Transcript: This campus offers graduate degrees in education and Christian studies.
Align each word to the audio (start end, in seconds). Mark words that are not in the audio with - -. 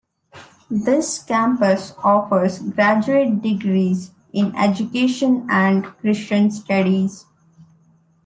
This 0.71 1.21
campus 1.21 1.93
offers 2.03 2.57
graduate 2.57 3.39
degrees 3.39 4.09
in 4.33 4.51
education 4.55 5.45
and 5.47 5.83
Christian 5.99 6.49
studies. 6.49 7.25